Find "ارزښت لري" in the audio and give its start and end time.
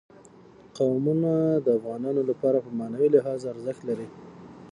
3.53-4.07